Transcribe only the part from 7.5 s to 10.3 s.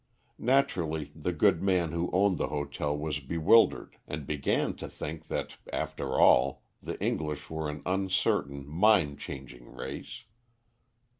were an uncertain, mind changing race.